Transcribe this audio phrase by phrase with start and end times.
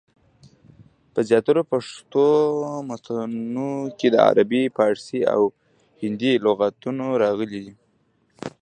[1.13, 2.25] په زیاترو پښتو
[2.87, 5.41] متونو کي دعربي، پاړسي، او
[6.01, 7.73] هندي لغتونه راغلي دي.